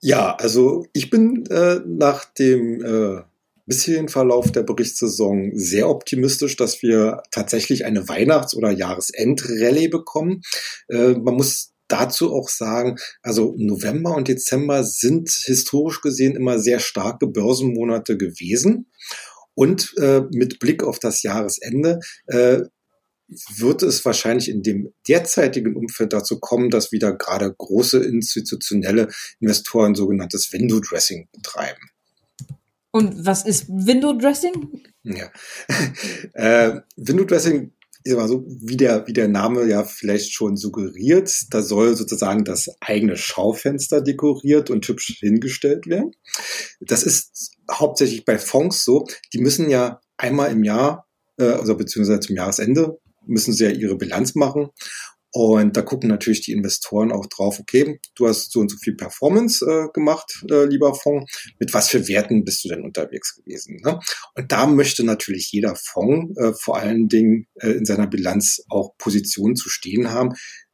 Ja, 0.00 0.34
also 0.36 0.86
ich 0.92 1.10
bin 1.10 1.44
äh, 1.46 1.80
nach 1.84 2.24
dem 2.24 2.82
äh, 2.82 3.22
bisherigen 3.66 4.08
Verlauf 4.08 4.52
der 4.52 4.62
Berichtssaison 4.62 5.50
sehr 5.54 5.88
optimistisch, 5.88 6.56
dass 6.56 6.82
wir 6.82 7.22
tatsächlich 7.30 7.84
eine 7.84 8.08
Weihnachts- 8.08 8.56
oder 8.56 8.70
Jahresendrallye 8.70 9.88
bekommen. 9.88 10.42
Äh, 10.88 11.14
man 11.14 11.34
muss 11.34 11.72
dazu 11.88 12.32
auch 12.32 12.48
sagen, 12.48 12.96
also 13.22 13.54
November 13.58 14.14
und 14.16 14.28
Dezember 14.28 14.84
sind 14.84 15.30
historisch 15.30 16.00
gesehen 16.00 16.36
immer 16.36 16.58
sehr 16.58 16.80
starke 16.80 17.26
Börsenmonate 17.26 18.16
gewesen. 18.16 18.90
Und 19.54 19.94
äh, 19.98 20.22
mit 20.32 20.58
Blick 20.58 20.82
auf 20.82 20.98
das 20.98 21.22
Jahresende 21.22 22.00
äh, 22.26 22.60
wird 23.56 23.82
es 23.82 24.04
wahrscheinlich 24.04 24.48
in 24.48 24.62
dem 24.62 24.92
derzeitigen 25.08 25.74
Umfeld 25.74 26.12
dazu 26.12 26.38
kommen, 26.38 26.70
dass 26.70 26.92
wieder 26.92 27.16
gerade 27.16 27.52
große 27.52 27.98
institutionelle 28.04 29.08
Investoren 29.40 29.94
sogenanntes 29.94 30.52
Window 30.52 30.78
Dressing 30.80 31.28
betreiben. 31.32 31.90
Und 32.96 33.26
was 33.26 33.44
ist 33.44 33.68
Window 33.68 34.14
Dressing? 34.14 34.82
Ja. 35.02 35.30
äh, 36.32 36.80
Window 36.96 37.24
Dressing 37.24 37.72
mal 38.14 38.26
so, 38.26 38.42
wie 38.46 38.78
der, 38.78 39.06
wie 39.06 39.12
der 39.12 39.28
Name 39.28 39.68
ja 39.68 39.84
vielleicht 39.84 40.32
schon 40.32 40.56
suggeriert, 40.56 41.30
da 41.50 41.60
soll 41.60 41.94
sozusagen 41.94 42.44
das 42.44 42.70
eigene 42.80 43.18
Schaufenster 43.18 44.00
dekoriert 44.00 44.70
und 44.70 44.88
hübsch 44.88 45.18
hingestellt 45.18 45.86
werden. 45.86 46.12
Das 46.80 47.02
ist 47.02 47.58
hauptsächlich 47.70 48.24
bei 48.24 48.38
Fonds 48.38 48.82
so, 48.82 49.06
die 49.34 49.42
müssen 49.42 49.68
ja 49.68 50.00
einmal 50.16 50.50
im 50.52 50.64
Jahr, 50.64 51.06
äh, 51.36 51.44
also 51.44 51.76
beziehungsweise 51.76 52.20
zum 52.20 52.36
Jahresende, 52.36 52.98
müssen 53.26 53.52
sie 53.52 53.64
ja 53.64 53.70
ihre 53.70 53.98
Bilanz 53.98 54.36
machen 54.36 54.70
und 55.32 55.76
da 55.76 55.82
gucken 55.82 56.08
natürlich 56.08 56.40
die 56.40 56.52
Investoren 56.52 57.12
auch 57.12 57.26
drauf, 57.26 57.60
okay, 57.60 58.00
du 58.14 58.26
hast 58.26 58.52
so 58.52 58.60
und 58.60 58.70
so 58.70 58.76
viel 58.78 58.94
Performance 58.94 59.64
äh, 59.64 59.88
gemacht, 59.92 60.44
äh, 60.50 60.64
lieber 60.64 60.94
Fonds. 60.94 61.30
Mit 61.58 61.74
was 61.74 61.88
für 61.88 62.08
Werten 62.08 62.44
bist 62.44 62.64
du 62.64 62.68
denn 62.68 62.82
unterwegs 62.82 63.34
gewesen? 63.34 63.78
Ne? 63.84 64.00
Und 64.34 64.50
da 64.50 64.66
möchte 64.66 65.04
natürlich 65.04 65.50
jeder 65.52 65.76
Fonds 65.76 66.38
äh, 66.38 66.52
vor 66.54 66.78
allen 66.78 67.08
Dingen 67.08 67.48
äh, 67.60 67.72
in 67.72 67.84
seiner 67.84 68.06
Bilanz 68.06 68.62
auch 68.70 68.96
Positionen 68.98 69.56
zu 69.56 69.68
stehen 69.68 70.10
haben, 70.10 70.30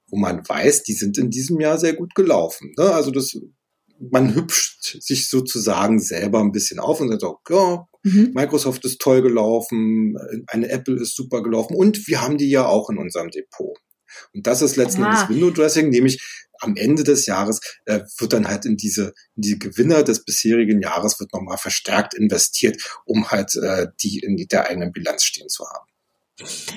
wo 0.09 0.17
man 0.17 0.47
weiß, 0.47 0.85
die 0.85 0.95
sind 0.95 1.19
in 1.19 1.31
diesem 1.31 1.59
Jahr 1.59 1.79
sehr 1.79 1.95
gut 1.95 2.15
gelaufen. 2.15 2.73
Ne? 2.79 2.93
Also 2.93 3.11
das 3.11 3.35
man 4.11 4.35
hübscht 4.35 4.99
sich 5.01 5.29
sozusagen 5.29 6.01
selber 6.01 6.41
ein 6.41 6.53
bisschen 6.53 6.81
auf 6.81 7.01
und 7.01 7.09
sagt, 7.09 7.23
oh, 7.23 7.39
ja, 7.51 7.87
mhm. 8.03 8.33
Microsoft 8.35 8.85
ist 8.85 9.01
toll 9.01 9.23
gelaufen, 9.23 10.17
eine 10.49 10.69
Apple 10.71 11.01
ist 11.01 11.15
super 11.15 11.43
gelaufen 11.43 11.77
und 11.77 12.09
wir 12.09 12.21
haben 12.21 12.37
die 12.37 12.51
ja 12.51 12.67
auch 12.67 12.91
in 12.91 12.99
unserem 12.99 13.31
Depot. 13.31 13.79
Und 14.35 14.47
das 14.47 14.63
ist 14.63 14.77
letzten 14.77 15.05
Endes 15.05 15.29
Window 15.29 15.51
Dressing, 15.51 15.89
nämlich 15.91 16.21
am 16.61 16.77
Ende 16.77 17.05
des 17.05 17.27
Jahres 17.27 17.61
äh, 17.87 18.01
wird 18.19 18.33
dann 18.33 18.47
halt 18.47 18.65
in 18.65 18.77
diese, 18.77 19.15
in 19.37 19.43
die 19.43 19.59
Gewinner 19.59 20.03
des 20.03 20.25
bisherigen 20.25 20.81
Jahres 20.81 21.19
wird 21.19 21.33
nochmal 21.33 21.59
verstärkt 21.59 22.15
investiert, 22.15 22.81
um 23.05 23.31
halt 23.31 23.55
äh, 23.57 23.89
die 24.01 24.21
in 24.21 24.37
der 24.37 24.69
eigenen 24.69 24.93
Bilanz 24.93 25.25
stehen 25.25 25.49
zu 25.49 25.65
haben. 25.65 25.87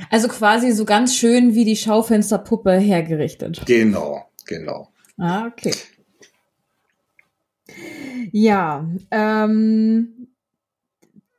Also 0.10 0.28
quasi 0.28 0.72
so 0.72 0.86
ganz 0.86 1.16
schön 1.16 1.56
wie 1.56 1.66
die 1.66 1.76
Schaufensterpuppe 1.76 2.78
hergerichtet. 2.78 3.62
Genau, 3.66 4.30
genau. 4.46 4.92
Ah, 5.18 5.48
okay. 5.48 5.74
Ja, 8.32 8.88
ähm, 9.12 10.25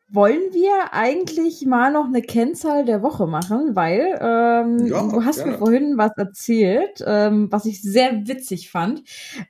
wollen 0.08 0.52
wir 0.52 0.92
eigentlich 0.92 1.66
mal 1.66 1.92
noch 1.92 2.06
eine 2.06 2.22
Kennzahl 2.22 2.84
der 2.84 3.02
Woche 3.02 3.26
machen, 3.26 3.74
weil 3.74 4.18
ähm, 4.20 4.86
ja, 4.86 5.02
du 5.02 5.24
hast 5.24 5.38
gerne. 5.38 5.52
mir 5.52 5.58
vorhin 5.58 5.98
was 5.98 6.12
erzählt, 6.16 7.02
ähm, 7.04 7.48
was 7.50 7.64
ich 7.64 7.82
sehr 7.82 8.26
witzig 8.26 8.70
fand. 8.70 9.02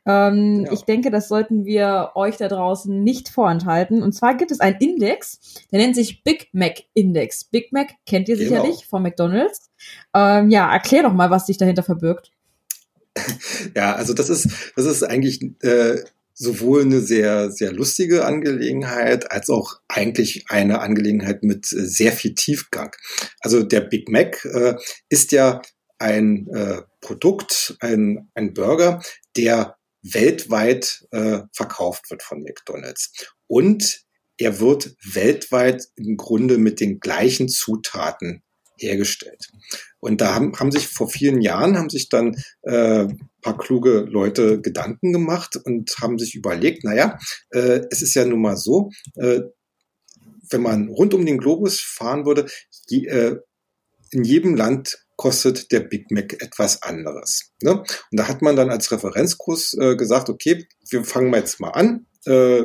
Ähm, 0.07 0.65
ja. 0.65 0.73
Ich 0.73 0.83
denke, 0.83 1.11
das 1.11 1.29
sollten 1.29 1.67
wir 1.67 2.13
euch 2.15 2.39
da 2.39 2.49
draußen 2.49 3.03
nicht 3.03 3.29
vorenthalten. 3.29 4.03
Und 4.03 4.13
zwar 4.13 4.35
gibt 4.35 4.51
es 4.51 4.61
einen 4.61 4.79
Index, 4.79 5.41
der 5.71 5.81
nennt 5.81 5.95
sich 5.95 6.25
Big 6.25 6.49
Mac 6.53 6.85
Index. 6.95 7.45
Big 7.45 7.73
Mac 7.73 7.89
kennt 8.07 8.29
ihr 8.29 8.37
genau. 8.37 8.49
sicherlich 8.49 8.87
von 8.87 9.03
McDonald's. 9.03 9.71
Ähm, 10.15 10.49
ja, 10.49 10.73
erklär 10.73 11.03
doch 11.03 11.13
mal, 11.13 11.31
was 11.31 11.47
sich 11.47 11.59
dahinter 11.59 11.83
verbirgt. 11.83 12.33
Ja, 13.75 13.95
also 13.95 14.13
das 14.15 14.29
ist 14.29 14.73
das 14.77 14.85
ist 14.85 15.03
eigentlich 15.03 15.43
äh, 15.63 15.97
sowohl 16.37 16.83
eine 16.83 17.01
sehr, 17.01 17.51
sehr 17.51 17.73
lustige 17.73 18.27
Angelegenheit 18.27 19.31
als 19.33 19.49
auch 19.49 19.81
eigentlich 19.89 20.45
eine 20.49 20.81
Angelegenheit 20.81 21.43
mit 21.43 21.73
äh, 21.73 21.87
sehr 21.87 22.13
viel 22.13 22.35
Tiefgang. 22.35 22.95
Also 23.41 23.63
der 23.63 23.81
Big 23.81 24.09
Mac 24.09 24.45
äh, 24.45 24.77
ist 25.09 25.33
ja 25.33 25.63
ein 25.99 26.47
äh, 26.49 26.83
Produkt, 27.01 27.77
ein, 27.81 28.29
ein 28.35 28.53
Burger, 28.53 29.03
der 29.37 29.77
weltweit 30.03 31.07
äh, 31.11 31.41
verkauft 31.53 32.11
wird 32.11 32.23
von 32.23 32.43
McDonald's. 32.43 33.13
Und 33.47 34.05
er 34.39 34.61
wird 34.61 34.95
weltweit 35.03 35.89
im 35.97 36.19
Grunde 36.19 36.59
mit 36.59 36.81
den 36.81 37.01
gleichen 37.01 37.49
Zutaten 37.49 38.43
hergestellt. 38.79 39.49
Und 39.99 40.21
da 40.21 40.35
haben, 40.35 40.59
haben 40.59 40.71
sich 40.71 40.89
vor 40.89 41.09
vielen 41.09 41.41
Jahren 41.41 41.77
haben 41.77 41.91
sich 41.91 42.09
dann 42.09 42.37
äh, 42.63 43.07
paar 43.43 43.59
kluge 43.59 44.01
Leute 44.01 44.61
Gedanken 44.61 45.13
gemacht 45.13 45.57
und 45.57 45.97
haben 46.01 46.19
sich 46.19 46.35
überlegt, 46.35 46.85
naja, 46.85 47.19
äh, 47.51 47.81
es 47.91 48.03
ist 48.03 48.15
ja 48.15 48.25
nun 48.25 48.41
mal 48.41 48.57
so, 48.57 48.91
äh, 49.15 49.41
wenn 50.51 50.63
man 50.63 50.89
rund 50.89 51.15
um 51.15 51.25
den 51.25 51.39
Globus 51.39 51.81
fahren 51.81 52.27
würde, 52.27 52.47
je, 52.89 53.07
äh, 53.07 53.37
in 54.11 54.25
jedem 54.25 54.55
Land 54.55 54.99
kostet 55.17 55.73
der 55.73 55.81
Big 55.81 56.11
Mac 56.11 56.35
etwas 56.43 56.83
anderes. 56.83 57.53
Ne? 57.63 57.79
Und 57.81 57.87
da 58.11 58.29
hat 58.29 58.43
man 58.43 58.57
dann 58.57 58.71
als 58.71 58.91
Referenzkurs 58.93 59.75
äh, 59.75 59.97
gesagt, 59.97 60.29
okay, 60.29 60.67
wir 60.91 61.05
fangen 61.05 61.31
mal 61.31 61.41
jetzt 61.41 61.61
mal 61.61 61.71
an. 61.71 62.07
Äh, 62.27 62.65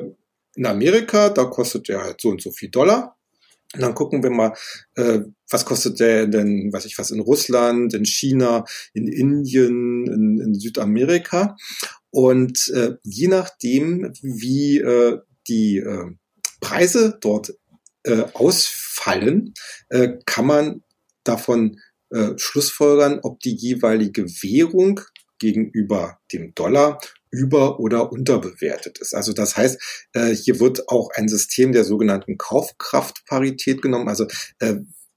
in 0.55 0.65
Amerika, 0.65 1.29
da 1.29 1.45
kostet 1.45 1.87
der 1.87 2.03
halt 2.03 2.19
so 2.21 2.29
und 2.29 2.41
so 2.41 2.51
viel 2.51 2.69
Dollar. 2.69 3.17
Und 3.73 3.81
dann 3.81 3.95
gucken 3.95 4.21
wir 4.21 4.29
mal, 4.29 4.53
äh, 4.95 5.19
was 5.49 5.65
kostet 5.65 5.99
der 5.99 6.27
denn, 6.27 6.73
weiß 6.73 6.85
ich 6.85 6.97
was, 6.97 7.11
in 7.11 7.21
Russland, 7.21 7.93
in 7.93 8.05
China, 8.05 8.65
in 8.93 9.07
Indien, 9.07 10.07
in, 10.07 10.41
in 10.41 10.55
Südamerika. 10.55 11.55
Und 12.09 12.69
äh, 12.75 12.95
je 13.03 13.29
nachdem, 13.29 14.11
wie 14.21 14.79
äh, 14.79 15.19
die 15.47 15.77
äh, 15.77 16.11
Preise 16.59 17.17
dort 17.21 17.53
äh, 18.03 18.23
ausfallen, 18.33 19.53
äh, 19.89 20.17
kann 20.25 20.45
man 20.45 20.83
davon 21.23 21.79
äh, 22.09 22.31
schlussfolgern, 22.37 23.19
ob 23.23 23.39
die 23.39 23.55
jeweilige 23.55 24.25
Währung 24.25 24.99
gegenüber 25.39 26.19
dem 26.33 26.53
Dollar 26.55 26.99
über- 27.31 27.79
oder 27.79 28.11
unterbewertet 28.11 28.99
ist. 28.99 29.15
Also 29.15 29.33
das 29.33 29.57
heißt, 29.57 30.07
äh, 30.13 30.35
hier 30.35 30.59
wird 30.59 30.89
auch 30.89 31.09
ein 31.15 31.29
System 31.29 31.71
der 31.71 31.83
sogenannten 31.83 32.37
Kaufkraftparität 32.37 33.81
genommen. 33.81 34.09
Also 34.09 34.27
äh, 34.59 34.75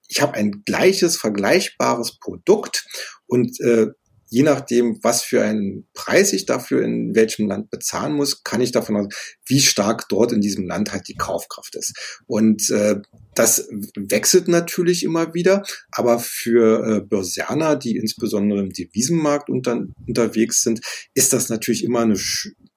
ich 0.09 0.23
habe 0.23 0.35
ein 0.35 0.62
gleiches, 0.64 1.16
vergleichbares 1.16 2.18
Produkt 2.18 2.87
und 3.26 3.61
äh, 3.61 3.88
je 4.34 4.42
nachdem, 4.42 4.98
was 5.02 5.22
für 5.22 5.44
einen 5.44 5.86
Preis 5.94 6.32
ich 6.32 6.44
dafür 6.44 6.82
in 6.82 7.14
welchem 7.14 7.46
Land 7.46 7.70
bezahlen 7.70 8.14
muss, 8.14 8.42
kann 8.42 8.60
ich 8.60 8.72
davon 8.72 8.96
aus, 8.96 9.06
wie 9.46 9.60
stark 9.60 10.08
dort 10.08 10.32
in 10.32 10.40
diesem 10.40 10.66
Land 10.66 10.92
halt 10.92 11.06
die 11.06 11.14
Kaufkraft 11.14 11.76
ist. 11.76 11.94
Und 12.26 12.68
äh, 12.70 12.96
das 13.36 13.68
wechselt 13.94 14.48
natürlich 14.48 15.04
immer 15.04 15.34
wieder, 15.34 15.62
aber 15.92 16.18
für 16.18 16.84
äh, 16.84 17.00
Börsianer, 17.00 17.76
die 17.76 17.96
insbesondere 17.96 18.58
im 18.58 18.70
Devisenmarkt 18.70 19.48
unter, 19.50 19.84
unterwegs 20.08 20.62
sind, 20.62 20.80
ist 21.14 21.32
das 21.32 21.48
natürlich 21.48 21.84
immer 21.84 22.00
eine 22.00 22.18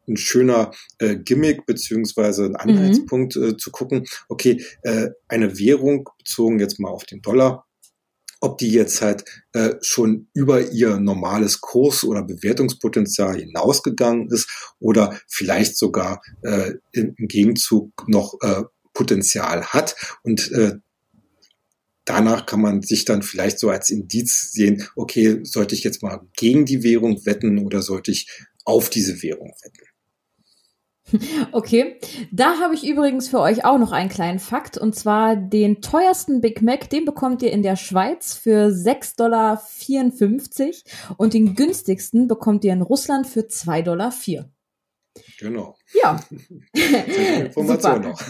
ein 0.10 0.16
schöner 0.16 0.72
äh, 1.00 1.18
Gimmick 1.18 1.66
beziehungsweise 1.66 2.46
ein 2.46 2.56
Anhaltspunkt 2.56 3.36
mhm. 3.36 3.44
äh, 3.44 3.58
zu 3.58 3.72
gucken, 3.72 4.06
okay, 4.30 4.64
äh, 4.84 5.10
eine 5.28 5.60
Währung 5.60 6.08
bezogen 6.18 6.60
jetzt 6.60 6.80
mal 6.80 6.92
auf 6.92 7.04
den 7.04 7.22
Dollar, 7.22 7.67
ob 8.40 8.58
die 8.58 8.70
jetzt 8.70 9.02
halt 9.02 9.26
äh, 9.54 9.76
schon 9.82 10.28
über 10.34 10.72
ihr 10.72 11.00
normales 11.00 11.62
Kurs- 11.62 12.04
oder 12.04 12.24
Bewertungspotenzial 12.24 13.40
hinausgegangen 13.40 14.30
ist 14.30 14.74
oder 14.80 15.20
vielleicht 15.28 15.78
sogar 15.78 16.22
äh, 16.44 16.74
im, 16.92 17.16
Gegenzug 17.18 17.92
noch 18.08 18.36
äh, 18.42 18.64
Potenzial 18.94 19.66
hat 19.68 19.96
und 20.24 20.52
äh, 20.52 20.76
danach 22.06 22.46
kann 22.46 22.62
man 22.62 22.82
sich 22.82 23.06
dann 23.06 23.22
vielleicht 23.22 23.60
so 23.60 23.70
als 23.70 23.90
Indiz 23.90 24.52
sehen, 24.52 24.88
okay, 24.96 25.42
sollte 25.44 25.76
ich 25.76 25.84
jetzt 25.84 26.02
mal 26.02 26.22
gegen 26.36 26.66
die 26.66 26.84
Währung 26.84 27.26
wetten 27.26 27.60
oder 27.60 27.82
sollte 27.82 28.12
ich 28.12 28.30
auf 28.66 28.90
diese 28.90 29.22
Währung 29.22 29.54
wetten? 29.62 29.87
Okay, 31.52 32.00
da 32.32 32.60
habe 32.60 32.76
ich 32.76 32.88
übrigens 32.88 33.30
für 33.30 33.40
euch 33.40 33.66
auch 33.66 33.78
noch 33.78 33.92
einen 33.92 34.10
kleinen 34.10 34.40
Fakt 34.40 34.78
und 34.78 34.96
zwar 34.96 35.36
den 35.36 35.82
teuersten 35.82 36.42
Big 36.42 36.62
Mac, 36.62 36.90
den 36.90 37.06
bekommt 37.06 37.42
ihr 37.42 37.52
in 37.52 37.64
der 37.64 37.76
Schweiz 37.76 38.34
für 38.34 38.68
6,54 38.68 39.16
Dollar 39.18 39.62
und 41.18 41.34
den 41.34 41.56
günstigsten 41.56 42.28
bekommt 42.28 42.64
ihr 42.66 42.74
in 42.74 42.82
Russland 42.82 43.28
für 43.28 43.42
2,04 43.42 43.84
Dollar. 43.84 44.14
Genau. 45.40 45.76
Ja. 45.94 46.20
Information 46.74 48.02
noch. 48.02 48.22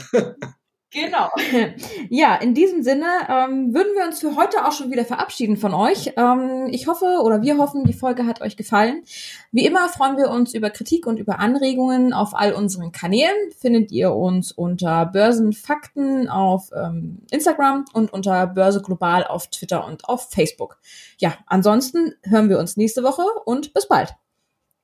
Genau. 0.92 1.30
Ja, 2.10 2.36
in 2.36 2.54
diesem 2.54 2.84
Sinne 2.84 3.06
ähm, 3.28 3.74
würden 3.74 3.94
wir 3.96 4.06
uns 4.06 4.20
für 4.20 4.36
heute 4.36 4.66
auch 4.66 4.72
schon 4.72 4.92
wieder 4.92 5.04
verabschieden 5.04 5.58
von 5.58 5.74
euch. 5.74 6.14
Ähm, 6.16 6.68
ich 6.72 6.88
hoffe 6.88 7.22
oder 7.24 7.42
wir 7.42 7.58
hoffen, 7.58 7.84
die 7.84 7.94
Folge 7.94 8.26
hat 8.26 8.42
euch 8.42 8.56
gefallen. 8.56 9.04
Wie 9.52 9.66
immer 9.66 9.90
freuen 9.90 10.18
wir 10.18 10.30
uns 10.30 10.54
über 10.54 10.70
Kritik 10.70 11.06
und 11.06 11.20
über 11.20 11.40
Anregungen 11.40 12.14
auf 12.14 12.34
all 12.34 12.54
unseren 12.54 12.92
Kanälen. 12.92 13.36
Findet 13.60 13.92
ihr 13.92 14.14
uns 14.14 14.52
unter 14.54 15.06
Börsenfakten 15.06 16.30
auf 16.30 16.70
ähm, 16.74 17.20
Instagram 17.32 17.86
und 17.94 18.14
unter 18.14 18.48
Börse 18.48 18.82
Global 18.82 19.26
auf 19.26 19.48
Twitter 19.48 19.86
und 19.86 20.06
auf 20.06 20.30
Facebook. 20.30 20.80
Ja, 21.18 21.38
ansonsten 21.48 22.14
hören 22.24 22.50
wir 22.50 22.60
uns 22.60 22.78
nächste 22.78 23.04
Woche 23.04 23.24
und 23.46 23.74
bis 23.74 23.88
bald. 23.88 24.16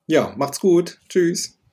Ja, 0.06 0.34
macht's 0.36 0.60
gut. 0.60 1.00
Tschüss. 1.08 1.63